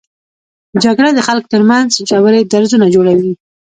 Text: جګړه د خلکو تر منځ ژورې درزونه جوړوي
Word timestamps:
جګړه 0.83 1.09
د 1.13 1.19
خلکو 1.27 1.51
تر 1.53 1.61
منځ 1.71 1.89
ژورې 2.09 2.41
درزونه 2.51 2.85
جوړوي 2.95 3.33